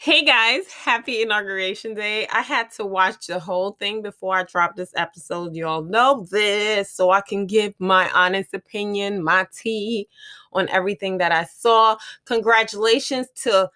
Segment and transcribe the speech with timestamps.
[0.00, 2.28] Hey guys, happy inauguration day.
[2.32, 5.56] I had to watch the whole thing before I dropped this episode.
[5.56, 10.06] You all know this, so I can give my honest opinion, my tea
[10.52, 11.96] on everything that I saw.
[12.26, 13.70] Congratulations to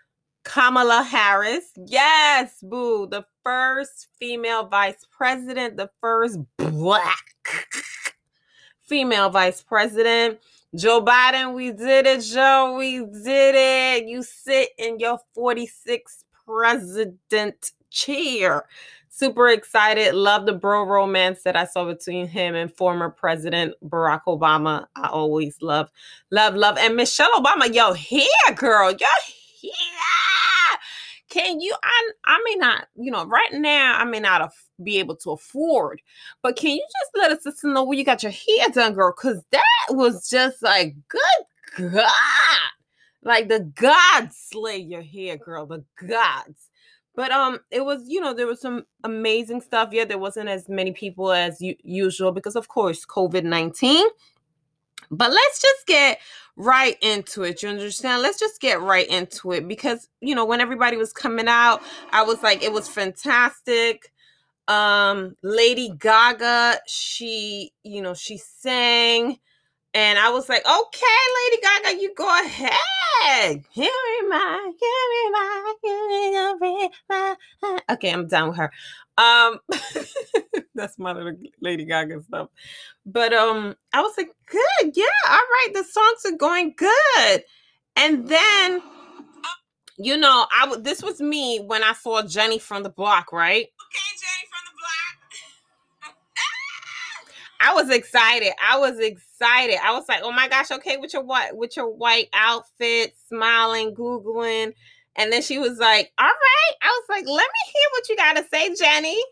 [0.45, 1.72] Kamala Harris.
[1.89, 7.34] Yes, boo, the first female vice president, the first black
[8.84, 10.39] female vice president.
[10.75, 12.77] Joe Biden, we did it, Joe.
[12.79, 14.09] We did it.
[14.09, 18.64] You sit in your 46th president chair.
[19.11, 20.14] Super excited.
[20.14, 24.86] Love the bro romance that I saw between him and former President Barack Obama.
[24.96, 25.90] I always love,
[26.31, 26.79] love, love.
[26.79, 28.26] And Michelle Obama, yo, here,
[28.57, 28.90] girl.
[28.93, 29.07] Yo,
[29.61, 29.73] here.
[31.32, 31.75] Can you?
[31.82, 35.33] I, I may not, you know, right now, I may not af- be able to
[35.33, 36.03] afford,
[36.42, 39.14] but can you just let us sister know where you got your hair done, girl?
[39.17, 42.11] Because that was just like, good God.
[43.25, 45.67] Like the gods slay your hair, girl.
[45.67, 46.70] The gods.
[47.14, 49.91] But um, it was you know there was some amazing stuff.
[49.93, 54.06] Yeah, there wasn't as many people as u- usual because of course COVID nineteen.
[55.13, 56.19] But let's just get
[56.57, 57.63] right into it.
[57.63, 58.23] You understand?
[58.23, 62.25] Let's just get right into it because you know when everybody was coming out, I
[62.25, 64.11] was like, it was fantastic.
[64.69, 69.39] Um, Lady Gaga, she you know she sang,
[69.95, 71.07] and I was like, okay,
[71.51, 72.73] Lady Gaga, you go ahead.
[77.91, 78.73] Okay, I'm done with her.
[79.19, 79.59] Um,
[80.75, 82.48] that's my little Lady Gaga stuff.
[83.06, 87.45] But um, I was like, good, yeah, all right, the songs are going good.
[87.97, 88.83] And then,
[89.98, 93.67] you know, I w- this was me when I saw Jenny from the block, right?
[93.67, 94.31] Okay, Jenny
[97.83, 98.52] was excited.
[98.62, 99.78] I was excited.
[99.83, 103.94] I was like, "Oh my gosh, okay, with your white with your white outfit, smiling,
[103.94, 104.72] googling."
[105.16, 108.16] And then she was like, "All right." I was like, "Let me hear what you
[108.16, 109.22] got to say, Jenny."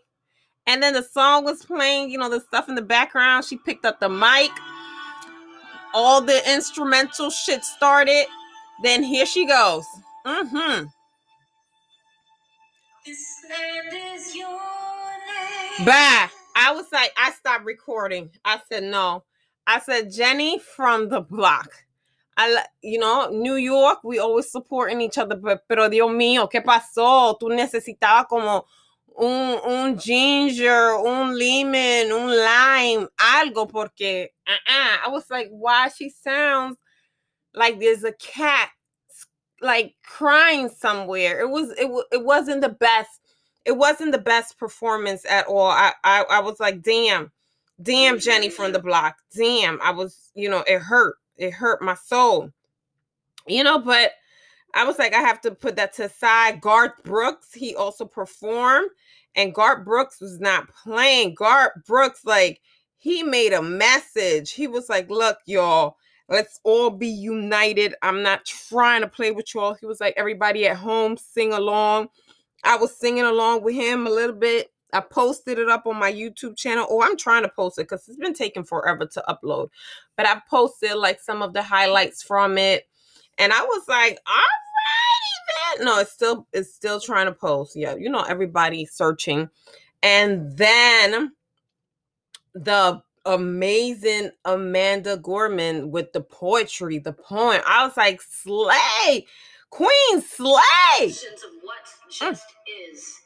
[0.67, 3.45] And then the song was playing, you know, the stuff in the background.
[3.45, 4.51] She picked up the mic.
[5.93, 8.25] All the instrumental shit started.
[8.83, 9.85] Then here she goes.
[10.25, 10.91] Mhm.
[13.05, 15.85] This land is your name.
[15.85, 16.29] Bah.
[16.55, 18.29] I was like, I stopped recording.
[18.45, 19.23] I said, no.
[19.67, 21.69] I said, Jenny from the block.
[22.37, 26.63] I, you know, New York, we always supporting each other, but, pero Dios mío, ¿qué
[26.63, 27.37] pasó?
[27.39, 28.65] Tú necesitabas como
[29.19, 34.97] un, un ginger, un lemon, un lime, algo, porque, uh-uh.
[35.05, 36.77] I was like, why she sounds
[37.53, 38.69] like there's a cat
[39.61, 41.39] like crying somewhere.
[41.39, 43.20] It was it it wasn't the best.
[43.65, 45.69] It wasn't the best performance at all.
[45.69, 47.31] I I, I was like, damn,
[47.81, 48.87] damn, Jenny from the mm-hmm.
[48.87, 49.17] block.
[49.35, 51.15] Damn, I was, you know, it hurt.
[51.37, 52.51] It hurt my soul.
[53.47, 54.11] You know, but
[54.73, 56.61] I was like, I have to put that to side.
[56.61, 58.89] Garth Brooks, he also performed,
[59.35, 61.35] and Garth Brooks was not playing.
[61.35, 62.61] Garth Brooks, like,
[62.97, 64.51] he made a message.
[64.51, 65.97] He was like, Look, y'all,
[66.29, 67.95] let's all be united.
[68.03, 69.73] I'm not trying to play with y'all.
[69.73, 72.09] He was like, Everybody at home, sing along.
[72.63, 74.71] I was singing along with him a little bit.
[74.93, 76.85] I posted it up on my YouTube channel.
[76.89, 79.69] Oh, I'm trying to post it because it's been taking forever to upload.
[80.17, 82.87] But I posted like some of the highlights from it.
[83.37, 85.85] And I was like, alrighty then.
[85.85, 87.75] No, it's still it's still trying to post.
[87.75, 89.49] Yeah, you know, everybody searching.
[90.03, 91.31] And then
[92.53, 97.61] the amazing Amanda Gorman with the poetry, the poem.
[97.67, 99.25] I was like, slay,
[99.71, 100.59] queen, slay.
[101.01, 101.13] Of
[101.63, 102.45] what just
[102.87, 103.21] is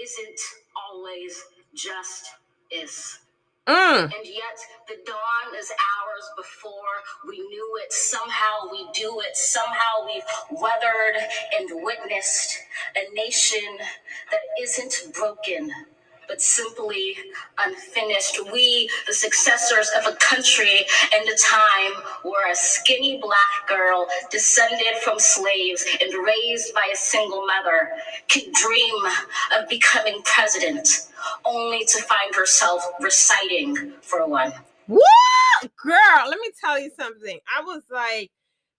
[0.00, 0.40] isn't
[0.88, 2.30] always just
[2.70, 3.18] is.
[3.66, 4.04] Mm.
[4.04, 4.58] And yet
[4.88, 6.72] the dawn is ours before
[7.28, 7.92] we knew it.
[7.92, 9.36] Somehow we do it.
[9.36, 11.16] Somehow we've weathered
[11.58, 12.58] and witnessed
[12.96, 13.78] a nation
[14.30, 15.70] that isn't broken.
[16.30, 17.16] But simply
[17.58, 18.38] unfinished.
[18.52, 24.94] We, the successors of a country and a time where a skinny black girl descended
[25.02, 27.90] from slaves and raised by a single mother
[28.30, 28.94] could dream
[29.58, 31.08] of becoming president,
[31.44, 34.52] only to find herself reciting for one.
[34.86, 35.02] What?
[35.82, 37.40] Girl, let me tell you something.
[37.58, 38.30] I was like,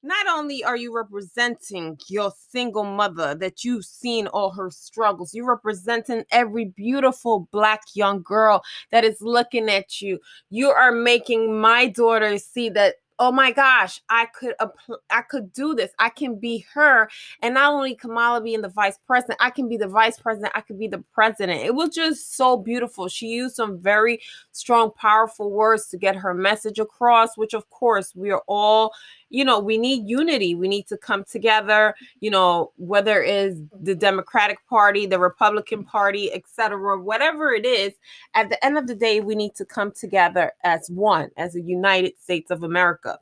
[0.04, 5.48] not only are you representing your single mother that you've seen all her struggles, you're
[5.48, 10.20] representing every beautiful black young girl that is looking at you.
[10.50, 15.54] You are making my daughter see that oh my gosh, I could appl- I could
[15.54, 15.92] do this.
[16.00, 17.08] I can be her.
[17.44, 20.62] And not only Kamala being the vice president, I can be the vice president, I
[20.62, 21.62] could be the president.
[21.62, 23.08] It was just so beautiful.
[23.08, 24.20] She used some very
[24.54, 28.92] strong, powerful words to get her message across, which of course we are all
[29.32, 30.56] you know, we need unity.
[30.56, 36.32] We need to come together, you know, whether it's the Democratic Party, the Republican Party,
[36.34, 37.94] etc., whatever it is,
[38.36, 41.62] at the end of the day, we need to come together as one, as a
[41.62, 43.18] United States of America.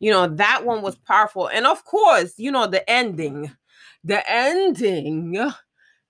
[0.00, 1.48] You know, that one was powerful.
[1.48, 3.50] And of course, you know, the ending,
[4.04, 5.50] the ending,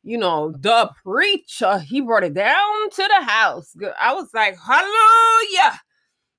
[0.02, 3.72] you know, the preacher, he brought it down to the house.
[4.00, 5.80] I was like, hallelujah,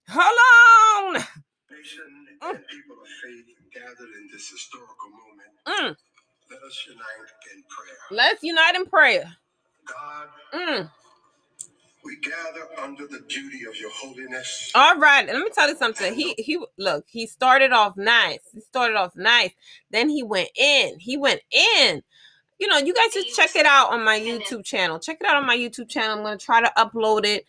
[0.09, 1.23] hold
[2.41, 2.55] on.
[2.55, 5.49] And people of faith gathered in this historical moment.
[5.67, 5.95] Mm.
[6.51, 7.97] Let us unite in prayer.
[8.11, 9.35] Let's unite in prayer.
[9.85, 10.91] God, Mm.
[12.03, 14.71] we gather under the duty of your holiness.
[14.75, 16.13] All right, let me tell you something.
[16.13, 18.39] He he look, he started off nice.
[18.53, 19.51] He started off nice.
[19.91, 20.99] Then he went in.
[20.99, 22.03] He went in.
[22.59, 24.99] You know, you guys just check it out on my YouTube channel.
[24.99, 26.17] Check it out on my YouTube channel.
[26.17, 27.45] I'm gonna try to upload it.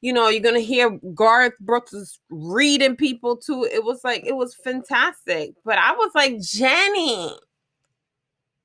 [0.00, 3.64] You know, you're gonna hear Garth Brooks is reading people too.
[3.70, 5.54] It was like it was fantastic.
[5.64, 7.34] But I was like, Jenny.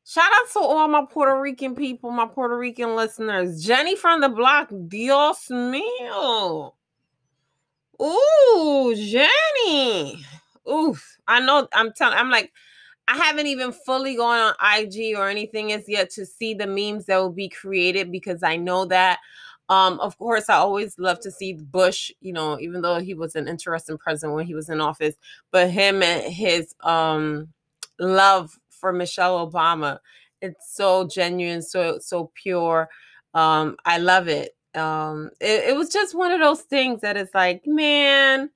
[0.03, 3.63] Shout out to all my Puerto Rican people, my Puerto Rican listeners.
[3.63, 6.73] Jenny from the block, Dios mío.
[8.01, 10.25] Ooh, Jenny.
[10.69, 11.17] Oof.
[11.27, 12.51] I know I'm telling I'm like,
[13.07, 17.05] I haven't even fully gone on IG or anything as yet to see the memes
[17.05, 19.19] that will be created because I know that.
[19.71, 23.35] Um, of course, I always love to see Bush, you know, even though he was
[23.37, 25.15] an interesting president when he was in office,
[25.51, 27.49] but him and his um
[27.99, 29.99] love for Michelle Obama,
[30.41, 32.89] it's so genuine, so so pure.
[33.35, 34.51] Um, I love it.
[34.75, 38.51] Um, it, it was just one of those things that it's like, man,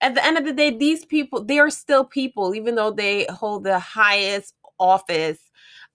[0.00, 3.26] at the end of the day, these people, they are still people, even though they
[3.30, 5.40] hold the highest office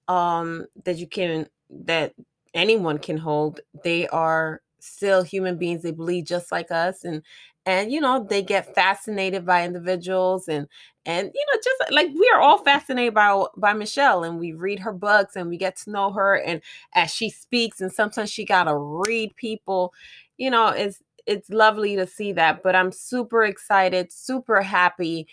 [0.09, 2.13] um that you can that
[2.53, 3.59] anyone can hold.
[3.83, 5.83] They are still human beings.
[5.83, 7.21] They bleed just like us and
[7.65, 10.67] and you know, they get fascinated by individuals and
[11.05, 14.79] and you know, just like we are all fascinated by by Michelle and we read
[14.79, 16.61] her books and we get to know her and
[16.94, 19.94] as she speaks and sometimes she got to read people,
[20.38, 25.27] you know, it's it's lovely to see that, but I'm super excited, super happy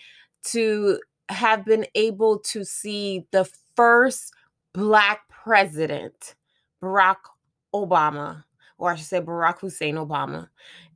[0.45, 4.33] to have been able to see the first
[4.73, 6.35] black president,
[6.81, 7.17] Barack
[7.73, 8.43] Obama,
[8.77, 10.47] or I should say Barack Hussein Obama.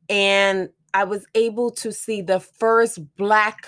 [0.09, 3.67] And I was able to see the first black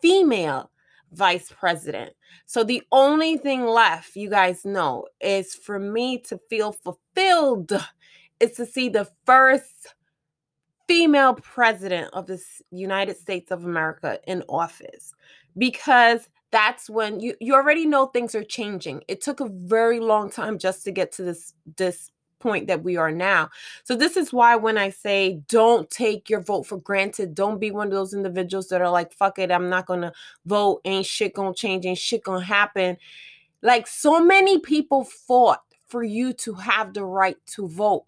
[0.00, 0.70] female
[1.12, 2.12] vice president.
[2.46, 7.72] So the only thing left, you guys know, is for me to feel fulfilled
[8.40, 9.94] is to see the first
[10.86, 12.40] female president of the
[12.70, 15.14] United States of America in office
[15.56, 19.02] because that's when you you already know things are changing.
[19.08, 22.10] It took a very long time just to get to this this
[22.40, 23.50] point that we are now.
[23.84, 27.70] So this is why when I say don't take your vote for granted, don't be
[27.70, 30.12] one of those individuals that are like fuck it, I'm not going to
[30.46, 32.96] vote, ain't shit going to change, ain't shit going to happen.
[33.62, 38.04] Like so many people fought for you to have the right to vote.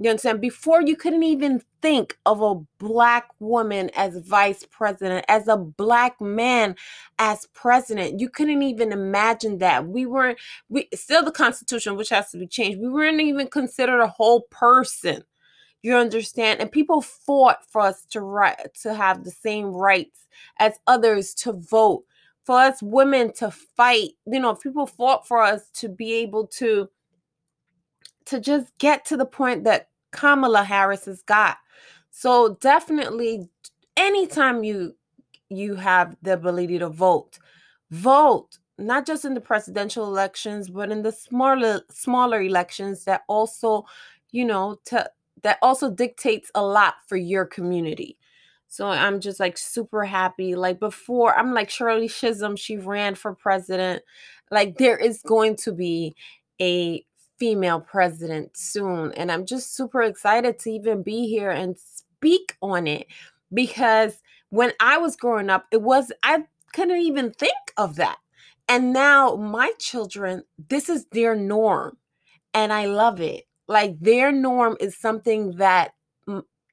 [0.00, 0.40] You understand?
[0.40, 6.18] Before you couldn't even think of a black woman as vice president, as a black
[6.22, 6.74] man
[7.18, 8.18] as president.
[8.18, 9.86] You couldn't even imagine that.
[9.86, 10.38] We weren't,
[10.70, 12.80] we still the Constitution, which has to be changed.
[12.80, 15.22] We weren't even considered a whole person.
[15.82, 16.60] You understand?
[16.60, 20.26] And people fought for us to right to have the same rights
[20.58, 22.04] as others to vote,
[22.44, 24.12] for us women to fight.
[24.26, 26.88] You know, people fought for us to be able to
[28.26, 31.58] to just get to the point that Kamala Harris has got.
[32.10, 33.48] So definitely
[33.96, 34.94] anytime you
[35.48, 37.38] you have the ability to vote,
[37.90, 43.84] vote not just in the presidential elections but in the smaller smaller elections that also,
[44.30, 45.08] you know, to
[45.42, 48.16] that also dictates a lot for your community.
[48.68, 50.54] So I'm just like super happy.
[50.54, 54.02] Like before, I'm like Shirley Chisholm, she ran for president.
[54.50, 56.14] Like there is going to be
[56.60, 57.04] a
[57.40, 59.12] female president soon.
[59.14, 63.06] And I'm just super excited to even be here and speak on it
[63.52, 64.20] because
[64.50, 68.18] when I was growing up, it was, I couldn't even think of that.
[68.68, 71.96] And now my children, this is their norm.
[72.54, 73.44] And I love it.
[73.66, 75.92] Like their norm is something that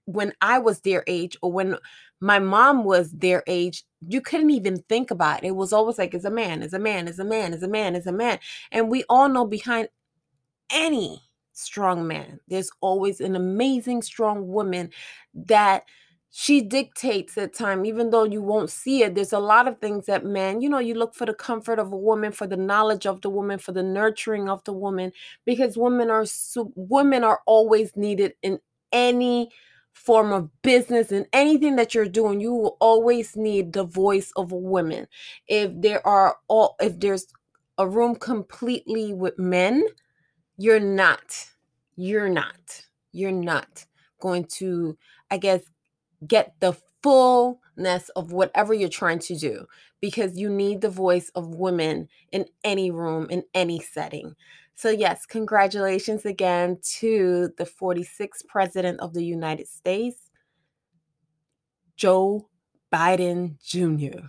[0.06, 1.78] when I was their age or when
[2.20, 5.48] my mom was their age, you couldn't even think about it.
[5.48, 7.68] It was always like, it's a man, it's a man, it's a man, it's a
[7.68, 8.40] man, it's a man.
[8.72, 9.90] And we all know behind
[10.72, 11.22] any
[11.54, 14.90] strong man, there's always an amazing strong woman
[15.34, 15.84] that
[16.30, 20.06] she dictates at time even though you won't see it there's a lot of things
[20.06, 23.06] that man you know you look for the comfort of a woman for the knowledge
[23.08, 25.12] of the woman for the nurturing of the woman
[25.46, 26.26] because women are
[26.76, 28.60] women are always needed in
[28.92, 29.50] any
[29.94, 34.52] form of business and anything that you're doing, you will always need the voice of
[34.52, 35.08] a woman.
[35.48, 37.28] If there are all if there's
[37.78, 39.84] a room completely with men,
[40.58, 41.48] you're not.
[41.96, 42.86] You're not.
[43.12, 43.86] You're not
[44.20, 44.98] going to,
[45.30, 45.62] I guess,
[46.28, 49.66] get the fullness of whatever you're trying to do
[50.02, 54.36] because you need the voice of women in any room, in any setting.
[54.76, 60.30] So, yes, congratulations again to the 46th President of the United States,
[61.96, 62.48] Joe
[62.94, 64.28] Biden Jr.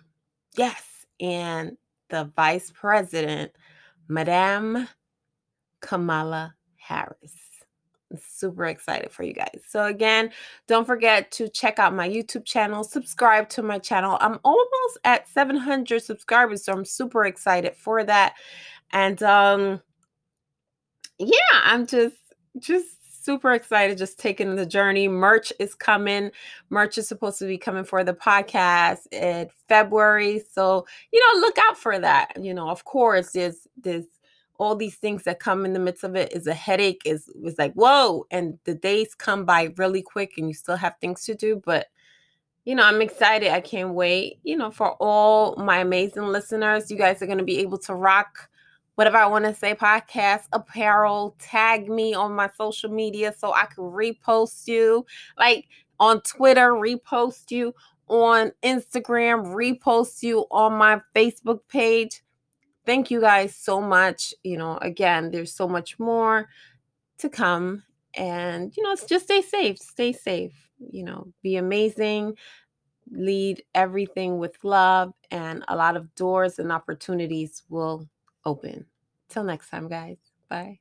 [0.56, 1.76] Yes, and
[2.08, 3.52] the Vice President,
[4.08, 4.88] Madame
[5.80, 7.34] Kamala Harris.
[8.26, 9.60] Super excited for you guys.
[9.68, 10.30] So, again,
[10.66, 14.16] don't forget to check out my YouTube channel, subscribe to my channel.
[14.20, 18.34] I'm almost at 700 subscribers, so I'm super excited for that.
[18.92, 19.82] And um
[21.18, 22.16] yeah, I'm just
[22.58, 25.06] just super excited just taking the journey.
[25.08, 26.30] Merch is coming.
[26.70, 30.42] Merch is supposed to be coming for the podcast in February.
[30.50, 32.32] So, you know, look out for that.
[32.40, 34.06] You know, of course, there's there's
[34.58, 37.58] all these things that come in the midst of it is a headache is is
[37.58, 41.34] like whoa and the days come by really quick and you still have things to
[41.34, 41.86] do but
[42.64, 43.50] you know i'm excited.
[43.50, 46.90] I can't wait you know for all my amazing listeners.
[46.90, 48.50] You guys are going to be able to rock
[48.98, 53.64] whatever i want to say podcast apparel tag me on my social media so i
[53.64, 55.06] can repost you
[55.38, 55.68] like
[56.00, 57.72] on twitter repost you
[58.08, 62.24] on instagram repost you on my facebook page
[62.88, 64.32] thank you guys so much.
[64.42, 66.48] You know, again, there's so much more
[67.18, 67.84] to come.
[68.14, 72.36] And, you know, just stay safe, stay safe, you know, be amazing,
[73.10, 78.08] lead everything with love, and a lot of doors and opportunities will
[78.46, 78.86] open.
[79.28, 80.16] Till next time, guys.
[80.48, 80.80] Bye.